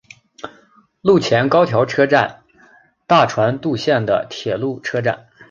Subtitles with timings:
[1.01, 2.41] 陆前高田车站
[3.05, 5.27] 大船渡线的铁路车站。